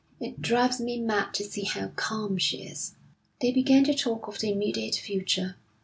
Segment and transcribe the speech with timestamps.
[0.19, 2.95] It drives me mad to see how calm she is.'
[3.39, 5.57] They began to talk of the immediate future.